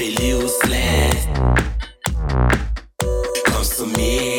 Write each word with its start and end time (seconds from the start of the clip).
feel 0.00 0.40
useless. 0.40 1.26
Comes 3.44 3.76
to 3.76 3.84
me. 3.98 4.38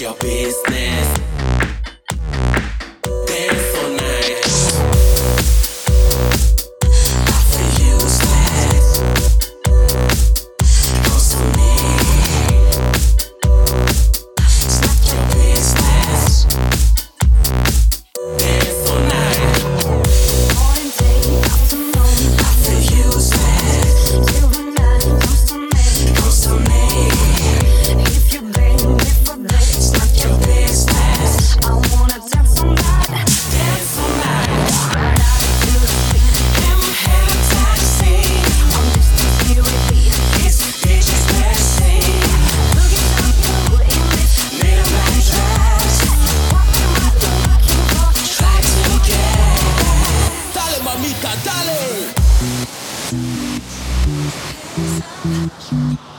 Your 0.00 0.14
business. 0.14 1.08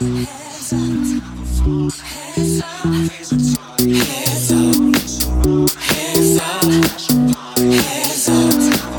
Hands 0.00 0.72
up. 8.28 8.89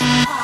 Bye. 0.00 0.34